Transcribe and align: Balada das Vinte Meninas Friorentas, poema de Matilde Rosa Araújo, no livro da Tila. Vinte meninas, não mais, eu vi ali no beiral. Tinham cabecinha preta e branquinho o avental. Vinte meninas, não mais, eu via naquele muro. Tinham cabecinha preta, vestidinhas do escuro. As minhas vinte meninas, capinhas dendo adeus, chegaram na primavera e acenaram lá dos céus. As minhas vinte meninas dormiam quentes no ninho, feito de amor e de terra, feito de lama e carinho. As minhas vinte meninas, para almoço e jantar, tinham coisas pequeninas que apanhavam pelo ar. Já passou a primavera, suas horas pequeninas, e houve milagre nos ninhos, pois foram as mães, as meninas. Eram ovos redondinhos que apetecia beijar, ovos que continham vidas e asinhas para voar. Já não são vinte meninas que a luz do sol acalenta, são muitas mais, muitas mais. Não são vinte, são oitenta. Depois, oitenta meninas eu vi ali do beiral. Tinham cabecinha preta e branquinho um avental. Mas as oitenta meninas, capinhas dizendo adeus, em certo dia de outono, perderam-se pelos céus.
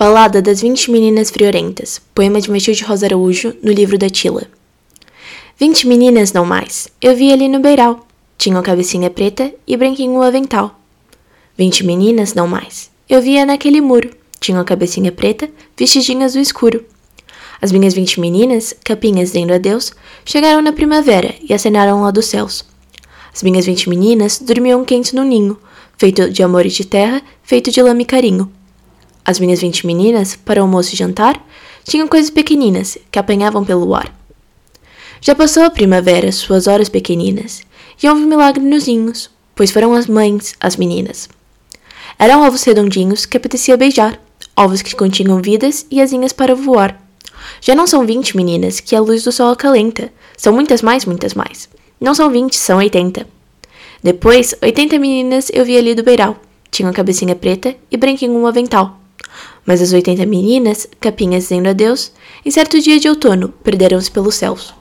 Balada 0.00 0.40
das 0.40 0.62
Vinte 0.62 0.90
Meninas 0.90 1.30
Friorentas, 1.30 2.00
poema 2.14 2.40
de 2.40 2.50
Matilde 2.50 2.82
Rosa 2.84 3.04
Araújo, 3.04 3.54
no 3.62 3.70
livro 3.70 3.98
da 3.98 4.08
Tila. 4.08 4.46
Vinte 5.58 5.86
meninas, 5.86 6.32
não 6.32 6.46
mais, 6.46 6.88
eu 7.02 7.14
vi 7.14 7.30
ali 7.30 7.48
no 7.48 7.60
beiral. 7.60 8.08
Tinham 8.38 8.62
cabecinha 8.62 9.10
preta 9.10 9.52
e 9.66 9.76
branquinho 9.76 10.14
o 10.14 10.22
avental. 10.22 10.80
Vinte 11.54 11.84
meninas, 11.84 12.32
não 12.32 12.48
mais, 12.48 12.90
eu 13.10 13.20
via 13.20 13.44
naquele 13.44 13.82
muro. 13.82 14.08
Tinham 14.40 14.64
cabecinha 14.64 15.12
preta, 15.12 15.50
vestidinhas 15.76 16.32
do 16.32 16.40
escuro. 16.40 16.82
As 17.60 17.70
minhas 17.70 17.92
vinte 17.92 18.18
meninas, 18.18 18.74
capinhas 18.82 19.32
dendo 19.32 19.52
adeus, 19.52 19.92
chegaram 20.24 20.62
na 20.62 20.72
primavera 20.72 21.34
e 21.46 21.52
acenaram 21.52 22.00
lá 22.00 22.10
dos 22.10 22.24
céus. 22.24 22.64
As 23.34 23.42
minhas 23.42 23.66
vinte 23.66 23.86
meninas 23.86 24.38
dormiam 24.38 24.82
quentes 24.82 25.12
no 25.12 25.24
ninho, 25.24 25.58
feito 25.98 26.30
de 26.30 26.42
amor 26.42 26.64
e 26.64 26.70
de 26.70 26.86
terra, 26.86 27.20
feito 27.42 27.70
de 27.70 27.82
lama 27.82 28.00
e 28.00 28.06
carinho. 28.06 28.50
As 29.30 29.38
minhas 29.38 29.60
vinte 29.60 29.86
meninas, 29.86 30.34
para 30.34 30.60
almoço 30.60 30.92
e 30.92 30.96
jantar, 30.96 31.40
tinham 31.84 32.08
coisas 32.08 32.30
pequeninas 32.30 32.98
que 33.12 33.18
apanhavam 33.20 33.64
pelo 33.64 33.94
ar. 33.94 34.12
Já 35.20 35.36
passou 35.36 35.62
a 35.62 35.70
primavera, 35.70 36.32
suas 36.32 36.66
horas 36.66 36.88
pequeninas, 36.88 37.62
e 38.02 38.08
houve 38.08 38.22
milagre 38.22 38.60
nos 38.60 38.88
ninhos, 38.88 39.30
pois 39.54 39.70
foram 39.70 39.94
as 39.94 40.08
mães, 40.08 40.56
as 40.58 40.74
meninas. 40.76 41.28
Eram 42.18 42.44
ovos 42.44 42.64
redondinhos 42.64 43.24
que 43.24 43.36
apetecia 43.36 43.76
beijar, 43.76 44.20
ovos 44.56 44.82
que 44.82 44.96
continham 44.96 45.40
vidas 45.40 45.86
e 45.92 46.02
asinhas 46.02 46.32
para 46.32 46.56
voar. 46.56 47.00
Já 47.60 47.76
não 47.76 47.86
são 47.86 48.04
vinte 48.04 48.36
meninas 48.36 48.80
que 48.80 48.96
a 48.96 49.00
luz 49.00 49.22
do 49.22 49.30
sol 49.30 49.52
acalenta, 49.52 50.12
são 50.36 50.52
muitas 50.52 50.82
mais, 50.82 51.04
muitas 51.04 51.34
mais. 51.34 51.68
Não 52.00 52.16
são 52.16 52.32
vinte, 52.32 52.56
são 52.56 52.78
oitenta. 52.78 53.28
Depois, 54.02 54.56
oitenta 54.60 54.98
meninas 54.98 55.52
eu 55.54 55.64
vi 55.64 55.78
ali 55.78 55.94
do 55.94 56.02
beiral. 56.02 56.36
Tinham 56.68 56.92
cabecinha 56.92 57.36
preta 57.36 57.76
e 57.92 57.96
branquinho 57.96 58.32
um 58.32 58.44
avental. 58.44 58.99
Mas 59.66 59.82
as 59.82 59.92
oitenta 59.92 60.24
meninas, 60.26 60.88
capinhas 61.00 61.44
dizendo 61.44 61.68
adeus, 61.68 62.12
em 62.44 62.50
certo 62.50 62.80
dia 62.80 62.98
de 62.98 63.08
outono, 63.08 63.50
perderam-se 63.62 64.10
pelos 64.10 64.34
céus. 64.34 64.74